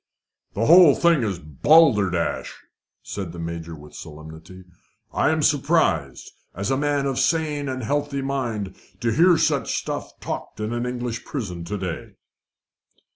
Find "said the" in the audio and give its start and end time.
3.03-3.37